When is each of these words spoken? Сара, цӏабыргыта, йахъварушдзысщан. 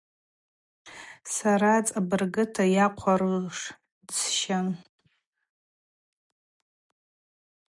Сара, 1.35 1.73
цӏабыргыта, 1.87 2.63
йахъварушдзысщан. 2.75 4.67